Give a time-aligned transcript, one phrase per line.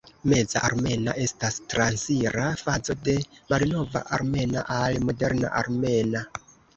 [0.31, 3.15] Meza armena estas transira fazo de
[3.51, 6.23] malnova armena al moderna armena.